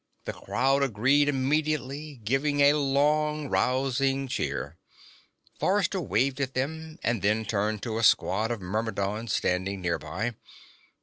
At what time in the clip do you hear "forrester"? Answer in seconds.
5.59-6.01